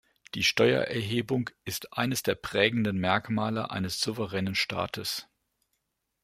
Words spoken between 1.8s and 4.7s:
eines der prägenden Merkmale eines souveränen